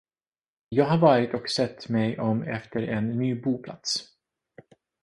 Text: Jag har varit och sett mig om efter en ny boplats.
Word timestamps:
Jag 0.69 0.85
har 0.85 0.97
varit 0.97 1.33
och 1.33 1.49
sett 1.49 1.89
mig 1.89 2.19
om 2.19 2.43
efter 2.43 2.81
en 2.81 3.09
ny 3.17 3.41
boplats. 3.41 4.07